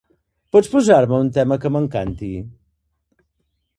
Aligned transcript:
Pots 0.55 0.69
posar-me 0.75 1.19
un 1.25 1.29
tema 1.37 1.59
que 1.65 1.73
m'encanti? 1.75 2.31